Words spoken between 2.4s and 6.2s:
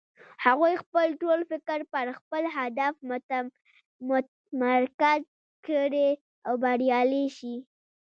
هدف متمرکز کړي